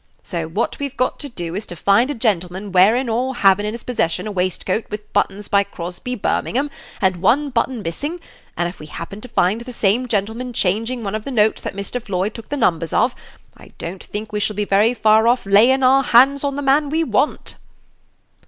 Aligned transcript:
So 0.23 0.47
what 0.47 0.79
we've 0.79 0.97
got 0.97 1.19
to 1.19 1.29
do 1.29 1.53
is 1.53 1.67
to 1.67 1.75
find 1.75 2.09
a 2.09 2.15
gentleman 2.15 2.71
wearin' 2.71 3.07
or 3.07 3.35
havin' 3.35 3.67
in 3.67 3.75
his 3.75 3.83
possession 3.83 4.25
a 4.25 4.31
waistcoat 4.31 4.85
with 4.89 5.13
buttons 5.13 5.47
by 5.47 5.63
Crosby, 5.63 6.15
Birmingham, 6.15 6.71
and 7.01 7.17
one 7.21 7.51
button 7.51 7.83
missin'; 7.83 8.19
and 8.57 8.67
if 8.67 8.79
we 8.79 8.87
happen 8.87 9.21
to 9.21 9.27
find 9.27 9.61
the 9.61 9.71
same 9.71 10.07
gentleman 10.07 10.53
changin' 10.53 11.03
one 11.03 11.13
of 11.13 11.23
the 11.23 11.29
notes 11.29 11.61
that 11.61 11.75
Mr. 11.75 12.01
Floyd 12.01 12.33
took 12.33 12.49
the 12.49 12.57
numbers 12.57 12.93
of, 12.93 13.13
I 13.55 13.73
don't 13.77 14.03
think 14.03 14.31
we 14.31 14.39
shall 14.39 14.55
be 14.55 14.65
very 14.65 14.95
far 14.95 15.27
off 15.27 15.45
layin' 15.45 15.83
our 15.83 16.01
hands 16.01 16.43
on 16.43 16.55
the 16.55 16.63
man 16.63 16.89
we 16.89 17.03
want." 17.03 17.53